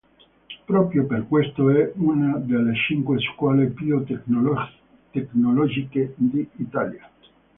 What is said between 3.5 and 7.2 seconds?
più tecnologiche d'Italia.